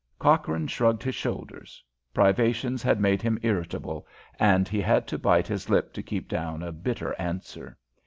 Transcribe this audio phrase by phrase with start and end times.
[0.17, 1.83] Cochrane shrugged his shoulders.
[2.11, 4.07] Privations had made him irritable,
[4.39, 7.77] and he had to bite his lip to keep down a bitter answer.